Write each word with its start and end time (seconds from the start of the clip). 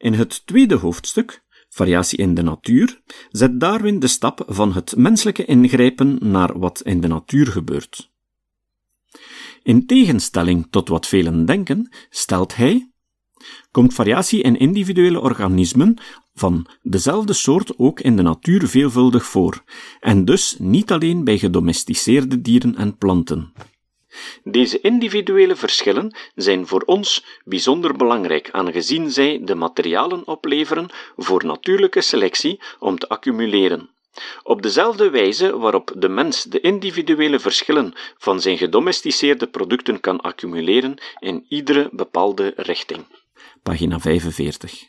In 0.00 0.12
het 0.12 0.46
tweede 0.46 0.74
hoofdstuk, 0.74 1.42
Variatie 1.68 2.18
in 2.18 2.34
de 2.34 2.42
natuur, 2.42 3.00
zet 3.30 3.60
Darwin 3.60 3.98
de 3.98 4.06
stap 4.06 4.44
van 4.46 4.72
het 4.72 4.96
menselijke 4.96 5.44
ingrijpen 5.44 6.18
naar 6.20 6.58
wat 6.58 6.82
in 6.82 7.00
de 7.00 7.08
natuur 7.08 7.46
gebeurt. 7.46 8.10
In 9.62 9.86
tegenstelling 9.86 10.66
tot 10.70 10.88
wat 10.88 11.06
velen 11.06 11.44
denken, 11.44 11.92
stelt 12.10 12.56
hij: 12.56 12.90
komt 13.70 13.94
variatie 13.94 14.42
in 14.42 14.58
individuele 14.58 15.20
organismen 15.20 15.96
van 16.34 16.66
dezelfde 16.82 17.32
soort 17.32 17.78
ook 17.78 18.00
in 18.00 18.16
de 18.16 18.22
natuur 18.22 18.68
veelvuldig 18.68 19.26
voor, 19.26 19.64
en 20.00 20.24
dus 20.24 20.56
niet 20.58 20.92
alleen 20.92 21.24
bij 21.24 21.38
gedomesticeerde 21.38 22.40
dieren 22.40 22.76
en 22.76 22.96
planten. 22.96 23.52
Deze 24.44 24.80
individuele 24.80 25.56
verschillen 25.56 26.16
zijn 26.34 26.66
voor 26.66 26.82
ons 26.86 27.24
bijzonder 27.44 27.96
belangrijk, 27.96 28.50
aangezien 28.50 29.10
zij 29.10 29.40
de 29.42 29.54
materialen 29.54 30.26
opleveren 30.26 30.88
voor 31.16 31.44
natuurlijke 31.44 32.00
selectie 32.00 32.60
om 32.78 32.98
te 32.98 33.08
accumuleren. 33.08 33.90
Op 34.42 34.62
dezelfde 34.62 35.10
wijze 35.10 35.58
waarop 35.58 35.92
de 35.96 36.08
mens 36.08 36.44
de 36.44 36.60
individuele 36.60 37.40
verschillen 37.40 37.92
van 38.18 38.40
zijn 38.40 38.58
gedomesticeerde 38.58 39.46
producten 39.46 40.00
kan 40.00 40.20
accumuleren 40.20 40.98
in 41.18 41.46
iedere 41.48 41.88
bepaalde 41.92 42.52
richting. 42.56 43.06
Pagina 43.62 44.00
45. 44.00 44.88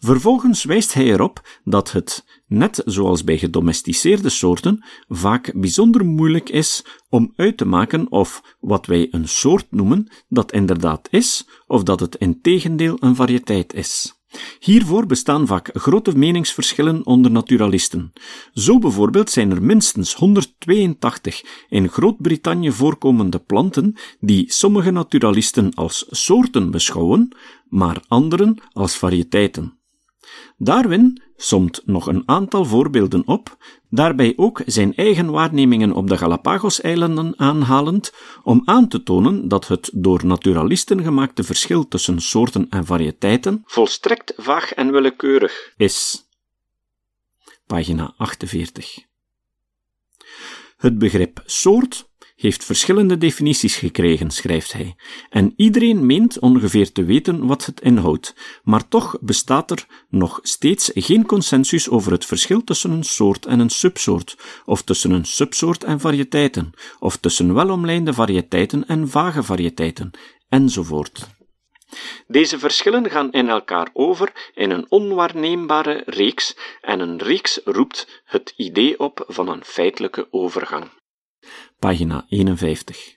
Vervolgens 0.00 0.64
wijst 0.64 0.94
hij 0.94 1.04
erop 1.04 1.60
dat 1.64 1.92
het, 1.92 2.24
net 2.46 2.82
zoals 2.84 3.24
bij 3.24 3.38
gedomesticeerde 3.38 4.28
soorten, 4.28 4.84
vaak 5.08 5.52
bijzonder 5.54 6.04
moeilijk 6.04 6.48
is 6.48 6.84
om 7.08 7.32
uit 7.36 7.56
te 7.56 7.64
maken 7.64 8.10
of 8.10 8.56
wat 8.60 8.86
wij 8.86 9.08
een 9.10 9.28
soort 9.28 9.66
noemen 9.70 10.08
dat 10.28 10.52
inderdaad 10.52 11.08
is, 11.10 11.48
of 11.66 11.82
dat 11.82 12.00
het 12.00 12.14
in 12.14 12.40
tegendeel 12.40 12.96
een 13.00 13.14
variëteit 13.14 13.74
is. 13.74 14.16
Hiervoor 14.58 15.06
bestaan 15.06 15.46
vaak 15.46 15.70
grote 15.72 16.18
meningsverschillen 16.18 17.06
onder 17.06 17.30
naturalisten. 17.30 18.12
Zo 18.52 18.78
bijvoorbeeld 18.78 19.30
zijn 19.30 19.50
er 19.50 19.62
minstens 19.62 20.14
182 20.14 21.64
in 21.68 21.88
Groot-Brittannië 21.88 22.72
voorkomende 22.72 23.38
planten 23.38 23.94
die 24.20 24.52
sommige 24.52 24.90
naturalisten 24.90 25.74
als 25.74 26.06
soorten 26.10 26.70
beschouwen, 26.70 27.36
maar 27.68 28.02
anderen 28.08 28.62
als 28.72 28.96
variëteiten. 28.96 29.77
Darwin 30.56 31.22
somt 31.36 31.82
nog 31.84 32.06
een 32.06 32.22
aantal 32.26 32.64
voorbeelden 32.64 33.26
op, 33.26 33.56
daarbij 33.90 34.32
ook 34.36 34.62
zijn 34.66 34.94
eigen 34.94 35.30
waarnemingen 35.30 35.92
op 35.92 36.08
de 36.08 36.18
Galapagoseilanden 36.18 37.34
aanhalend, 37.36 38.12
om 38.42 38.62
aan 38.64 38.88
te 38.88 39.02
tonen 39.02 39.48
dat 39.48 39.68
het 39.68 39.90
door 39.94 40.26
naturalisten 40.26 41.02
gemaakte 41.02 41.44
verschil 41.44 41.88
tussen 41.88 42.20
soorten 42.20 42.66
en 42.70 42.86
variëteiten 42.86 43.62
volstrekt 43.66 44.32
vaag 44.36 44.72
en 44.72 44.92
willekeurig 44.92 45.72
is. 45.76 46.26
Pagina 47.66 48.14
48. 48.16 48.98
Het 50.76 50.98
begrip 50.98 51.42
soort 51.44 52.07
heeft 52.38 52.64
verschillende 52.64 53.18
definities 53.18 53.76
gekregen, 53.76 54.30
schrijft 54.30 54.72
hij, 54.72 54.96
en 55.30 55.52
iedereen 55.56 56.06
meent 56.06 56.38
ongeveer 56.38 56.92
te 56.92 57.04
weten 57.04 57.46
wat 57.46 57.66
het 57.66 57.80
inhoudt, 57.80 58.34
maar 58.62 58.88
toch 58.88 59.16
bestaat 59.20 59.70
er 59.70 59.86
nog 60.08 60.38
steeds 60.42 60.90
geen 60.94 61.26
consensus 61.26 61.88
over 61.88 62.12
het 62.12 62.24
verschil 62.24 62.64
tussen 62.64 62.90
een 62.90 63.04
soort 63.04 63.46
en 63.46 63.60
een 63.60 63.70
subsoort, 63.70 64.36
of 64.64 64.82
tussen 64.82 65.10
een 65.10 65.24
subsoort 65.24 65.84
en 65.84 66.00
variëteiten, 66.00 66.72
of 66.98 67.16
tussen 67.16 67.54
welomlijnde 67.54 68.12
variëteiten 68.12 68.86
en 68.86 69.08
vage 69.08 69.42
variëteiten, 69.42 70.10
enzovoort. 70.48 71.26
Deze 72.26 72.58
verschillen 72.58 73.10
gaan 73.10 73.32
in 73.32 73.48
elkaar 73.48 73.88
over 73.92 74.50
in 74.54 74.70
een 74.70 74.86
onwaarneembare 74.88 76.02
reeks, 76.06 76.56
en 76.80 77.00
een 77.00 77.18
reeks 77.18 77.60
roept 77.64 78.22
het 78.24 78.52
idee 78.56 78.98
op 78.98 79.24
van 79.26 79.48
een 79.48 79.64
feitelijke 79.64 80.28
overgang 80.30 80.90
pagina 81.78 82.24
51. 82.28 83.16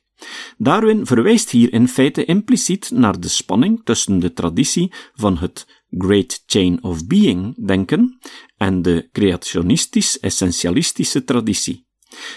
Darwin 0.58 1.06
verwijst 1.06 1.50
hier 1.50 1.74
in 1.74 1.88
feite 1.88 2.26
impliciet 2.26 2.92
naar 2.92 3.20
de 3.20 3.28
spanning 3.28 3.82
tussen 3.84 4.20
de 4.20 4.34
traditie 4.34 4.92
van 5.14 5.38
het 5.38 5.68
Great 5.90 6.44
Chain 6.46 6.84
of 6.84 7.08
Being 7.08 7.66
denken 7.66 8.20
en 8.58 8.82
de 8.82 9.10
creationistisch-essentialistische 9.12 11.24
traditie. 11.24 11.90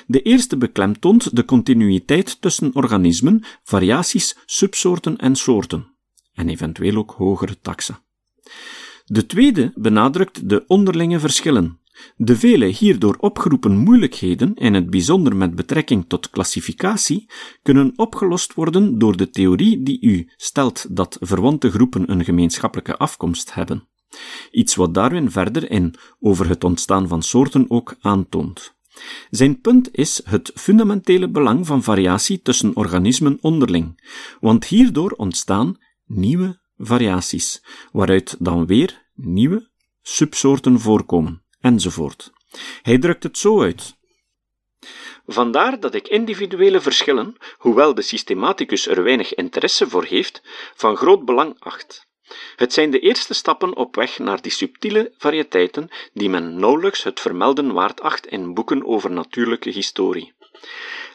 De 0.07 0.23
eerste 0.23 0.57
beklemtoont 0.57 1.37
de 1.37 1.45
continuïteit 1.45 2.41
tussen 2.41 2.71
organismen, 2.75 3.45
variaties, 3.63 4.37
subsoorten 4.47 5.17
en 5.17 5.37
soorten, 5.37 5.97
en 6.33 6.49
eventueel 6.49 6.97
ook 6.97 7.11
hogere 7.11 7.61
taxa. 7.61 8.03
De 9.05 9.27
tweede 9.27 9.73
benadrukt 9.75 10.49
de 10.49 10.65
onderlinge 10.67 11.21
verschillen, 11.21 11.81
de 12.17 12.37
vele 12.37 12.67
hierdoor 12.67 13.17
opgeroepen 13.19 13.77
moeilijkheden, 13.77 14.55
in 14.55 14.75
het 14.75 14.91
bijzonder 14.91 15.37
met 15.37 15.55
betrekking 15.55 16.05
tot 16.09 16.31
klassificatie, 16.31 17.31
kunnen 17.63 17.93
opgelost 17.97 18.55
worden 18.55 18.99
door 18.99 19.17
de 19.17 19.31
theorie 19.31 19.83
die 19.83 20.01
u 20.01 20.29
stelt 20.37 20.97
dat 20.97 21.17
verwante 21.21 21.71
groepen 21.71 22.11
een 22.11 22.25
gemeenschappelijke 22.25 22.97
afkomst 22.97 23.55
hebben. 23.55 23.89
Iets 24.51 24.75
wat 24.75 24.95
Darwin 24.95 25.31
verder 25.31 25.71
in 25.71 25.95
over 26.21 26.49
het 26.49 26.65
ontstaan 26.65 27.09
van 27.09 27.23
soorten 27.23 27.71
ook 27.71 27.97
aantoont. 28.01 28.75
Zijn 29.31 29.61
punt 29.61 29.89
is 29.93 30.21
het 30.25 30.51
fundamentele 30.55 31.31
belang 31.31 31.67
van 31.67 31.83
variatie 31.83 32.43
tussen 32.43 32.77
organismen 32.77 33.39
onderling, 33.41 34.11
want 34.41 34.65
hierdoor 34.65 35.11
ontstaan 35.11 35.77
nieuwe 36.07 36.61
variaties, 36.77 37.65
waaruit 37.93 38.37
dan 38.39 38.67
weer 38.67 39.11
nieuwe 39.15 39.71
subsoorten 40.03 40.81
voorkomen 40.81 41.44
enzovoort. 41.65 42.33
Hij 42.83 42.99
drukt 42.99 43.23
het 43.23 43.39
zo 43.39 43.63
uit. 43.63 43.97
Vandaar 45.27 45.81
dat 45.81 45.95
ik 45.95 46.09
individuele 46.09 46.81
verschillen, 46.81 47.37
hoewel 47.57 47.95
de 47.95 48.03
systematicus 48.03 48.87
er 48.87 49.03
weinig 49.03 49.35
interesse 49.35 49.89
voor 49.89 50.05
heeft, 50.05 50.43
van 50.75 50.97
groot 50.97 51.25
belang 51.25 51.57
acht. 51.59 52.07
Het 52.57 52.73
zijn 52.73 52.91
de 52.91 53.01
eerste 53.01 53.35
stappen 53.35 53.77
op 53.77 53.95
weg 53.95 54.19
naar 54.19 54.43
die 54.43 54.53
subtiele 54.53 55.13
variëteiten 55.19 55.89
die 56.13 56.29
men 56.29 56.59
nauwelijks 56.59 57.03
het 57.03 57.21
vermelden 57.21 57.73
waard 57.73 58.01
acht 58.01 58.27
in 58.27 58.55
boeken 58.55 58.87
over 58.87 59.11
natuurlijke 59.11 59.71
historie 59.71 60.35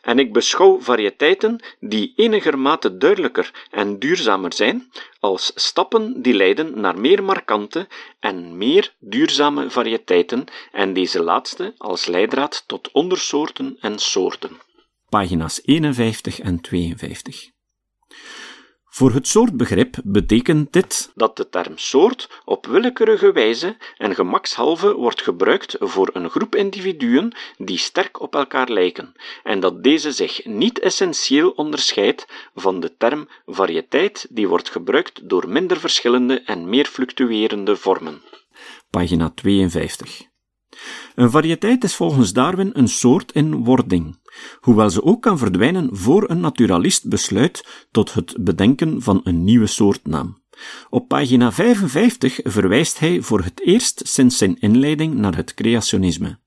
en 0.02 0.20
ik 0.20 0.34
beschouw 0.34 0.82
variëteiten 0.82 1.64
die 1.80 2.14
enigermate 2.16 2.98
duidelijker 2.98 3.68
en 3.72 4.00
duurzamer 4.00 4.54
zijn, 4.54 4.92
als 5.20 5.52
stappen 5.56 6.22
die 6.22 6.34
leiden 6.34 6.80
naar 6.80 7.00
meer 7.00 7.24
markante 7.24 7.88
en 8.20 8.58
meer 8.58 8.96
duurzame 9.00 9.70
variëteiten, 9.70 10.46
en 10.72 10.94
deze 10.94 11.24
laatste 11.24 11.74
als 11.78 12.06
leidraad 12.06 12.64
tot 12.68 12.92
ondersoorten 12.92 13.78
en 13.80 14.00
soorten. 14.00 14.58
Pagina's 15.10 15.62
51 15.64 16.40
en 16.40 16.62
52. 16.62 17.50
Voor 18.90 19.14
het 19.14 19.28
soortbegrip 19.28 19.96
betekent 20.04 20.74
dit 20.74 21.12
dat 21.16 21.38
de 21.38 21.50
term 21.50 21.78
soort 21.78 22.42
op 22.46 22.66
willekeurige 22.66 23.32
wijze 23.32 23.78
en 23.98 24.16
gemakshalve 24.16 24.94
wordt 24.94 25.22
gebruikt 25.22 25.76
voor 25.80 26.10
een 26.14 26.30
groep 26.30 26.56
individuen 26.56 27.36
die 27.58 27.78
sterk 27.78 28.22
op 28.22 28.36
elkaar 28.36 28.70
lijken, 28.70 29.14
en 29.44 29.60
dat 29.60 29.84
deze 29.84 30.12
zich 30.12 30.46
niet 30.46 30.80
essentieel 30.80 31.50
onderscheidt 31.50 32.28
van 32.56 32.80
de 32.80 32.98
term 32.98 33.28
variëteit 33.46 34.28
die 34.30 34.48
wordt 34.48 34.70
gebruikt 34.70 35.30
door 35.30 35.50
minder 35.50 35.80
verschillende 35.80 36.42
en 36.42 36.70
meer 36.70 36.86
fluctuerende 36.86 37.76
vormen. 37.76 38.22
Pagina 38.90 39.32
52. 39.36 40.28
Een 41.16 41.32
variëteit 41.32 41.84
is 41.84 41.96
volgens 41.96 42.34
Darwin 42.34 42.70
een 42.74 42.88
soort 42.88 43.32
in 43.32 43.64
wording, 43.64 44.19
hoewel 44.60 44.90
ze 44.90 45.04
ook 45.04 45.22
kan 45.22 45.38
verdwijnen 45.38 45.90
voor 45.92 46.30
een 46.30 46.40
naturalist 46.40 47.10
besluit 47.10 47.86
tot 47.92 48.14
het 48.14 48.36
bedenken 48.40 49.02
van 49.02 49.22
een 49.24 49.44
nieuwe 49.44 49.68
soortnaam. 49.68 50.38
Op 50.90 51.08
pagina 51.08 51.52
55 51.52 52.40
verwijst 52.44 53.00
hij 53.00 53.22
voor 53.22 53.44
het 53.44 53.62
eerst 53.66 54.02
sinds 54.08 54.38
zijn 54.38 54.60
inleiding 54.60 55.14
naar 55.14 55.36
het 55.36 55.54
creationisme. 55.54 56.40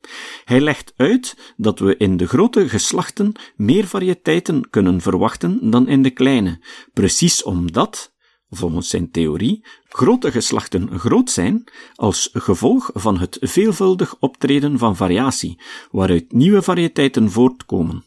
Hij 0.44 0.60
legt 0.60 0.92
uit 0.96 1.54
dat 1.56 1.78
we 1.78 1.96
in 1.96 2.16
de 2.16 2.26
grote 2.26 2.68
geslachten 2.68 3.32
meer 3.56 3.86
variëteiten 3.86 4.70
kunnen 4.70 5.00
verwachten 5.00 5.70
dan 5.70 5.88
in 5.88 6.02
de 6.02 6.10
kleine, 6.10 6.60
precies 6.92 7.42
omdat, 7.42 8.11
volgens 8.54 8.88
zijn 8.88 9.10
theorie, 9.10 9.64
grote 9.88 10.30
geslachten 10.30 10.98
groot 10.98 11.30
zijn 11.30 11.64
als 11.94 12.30
gevolg 12.32 12.90
van 12.94 13.18
het 13.18 13.38
veelvuldig 13.40 14.16
optreden 14.18 14.78
van 14.78 14.96
variatie, 14.96 15.60
waaruit 15.90 16.32
nieuwe 16.32 16.62
variëteiten 16.62 17.30
voortkomen. 17.30 18.04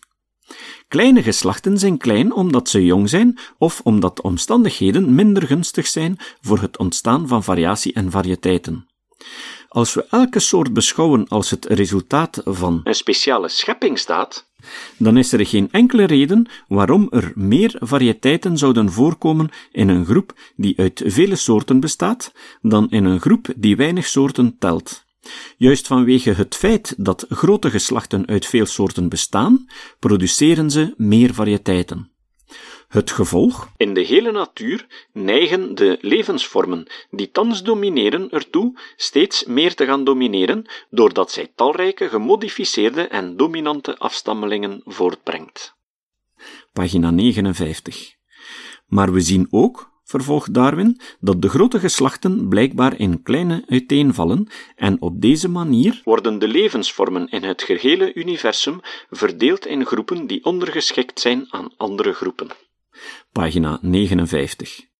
Kleine 0.87 1.23
geslachten 1.23 1.79
zijn 1.79 1.97
klein 1.97 2.33
omdat 2.33 2.69
ze 2.69 2.85
jong 2.85 3.09
zijn 3.09 3.39
of 3.57 3.81
omdat 3.83 4.15
de 4.15 4.21
omstandigheden 4.21 5.15
minder 5.15 5.47
gunstig 5.47 5.87
zijn 5.87 6.17
voor 6.41 6.59
het 6.59 6.77
ontstaan 6.77 7.27
van 7.27 7.43
variatie 7.43 7.93
en 7.93 8.11
variëteiten. 8.11 8.85
Als 9.75 9.93
we 9.93 10.05
elke 10.09 10.39
soort 10.39 10.73
beschouwen 10.73 11.27
als 11.27 11.49
het 11.49 11.65
resultaat 11.65 12.41
van 12.45 12.81
een 12.83 12.95
speciale 12.95 13.49
scheppingsdaad, 13.49 14.47
dan 14.97 15.17
is 15.17 15.31
er 15.31 15.45
geen 15.45 15.71
enkele 15.71 16.03
reden 16.03 16.49
waarom 16.67 17.07
er 17.11 17.31
meer 17.35 17.75
variëteiten 17.79 18.57
zouden 18.57 18.91
voorkomen 18.91 19.49
in 19.71 19.89
een 19.89 20.05
groep 20.05 20.33
die 20.55 20.79
uit 20.79 21.01
vele 21.05 21.35
soorten 21.35 21.79
bestaat, 21.79 22.31
dan 22.61 22.89
in 22.89 23.05
een 23.05 23.19
groep 23.19 23.47
die 23.55 23.75
weinig 23.75 24.07
soorten 24.07 24.55
telt. 24.59 25.05
Juist 25.57 25.87
vanwege 25.87 26.31
het 26.31 26.55
feit 26.55 26.93
dat 26.97 27.25
grote 27.29 27.69
geslachten 27.69 28.27
uit 28.27 28.45
veel 28.45 28.65
soorten 28.65 29.09
bestaan, 29.09 29.65
produceren 29.99 30.71
ze 30.71 30.93
meer 30.97 31.33
variëteiten. 31.33 32.14
Het 32.87 33.11
gevolg? 33.11 33.69
In 33.77 33.93
de 33.93 34.01
hele 34.01 34.31
natuur 34.31 35.07
neigen 35.13 35.75
de 35.75 35.97
levensvormen 36.01 36.87
die 37.09 37.31
thans 37.31 37.63
domineren 37.63 38.29
ertoe 38.29 38.79
steeds 38.95 39.45
meer 39.45 39.75
te 39.75 39.85
gaan 39.85 40.03
domineren, 40.03 40.65
doordat 40.89 41.31
zij 41.31 41.51
talrijke 41.55 42.09
gemodificeerde 42.09 43.01
en 43.01 43.37
dominante 43.37 43.97
afstammelingen 43.97 44.81
voortbrengt. 44.85 45.75
Pagina 46.73 47.11
59. 47.11 48.13
Maar 48.87 49.11
we 49.11 49.21
zien 49.21 49.47
ook, 49.49 49.91
vervolgt 50.03 50.53
Darwin, 50.53 50.99
dat 51.19 51.41
de 51.41 51.49
grote 51.49 51.79
geslachten 51.79 52.47
blijkbaar 52.47 52.99
in 52.99 53.23
kleine 53.23 53.63
uiteenvallen, 53.67 54.47
en 54.75 55.01
op 55.01 55.21
deze 55.21 55.49
manier 55.49 56.01
worden 56.03 56.39
de 56.39 56.47
levensvormen 56.47 57.29
in 57.29 57.43
het 57.43 57.63
gehele 57.63 58.13
universum 58.13 58.79
verdeeld 59.09 59.65
in 59.65 59.85
groepen 59.85 60.27
die 60.27 60.43
ondergeschikt 60.45 61.19
zijn 61.19 61.45
aan 61.49 61.73
andere 61.77 62.13
groepen. 62.13 62.47
Pagina 63.33 63.79
59. 63.81 64.94